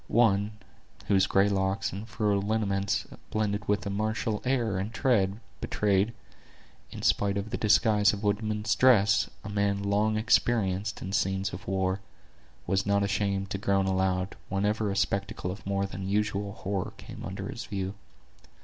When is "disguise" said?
7.57-8.11